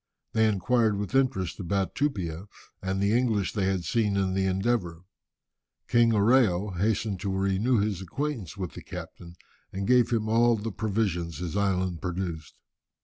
[0.33, 2.47] They inquired with interest about Tupia
[2.81, 5.03] and the English they had seen in the Endeavour.
[5.87, 9.35] King Oreo hastened to renew his acquaintance with the captain,
[9.71, 12.57] and gave him all the provisions his island produced.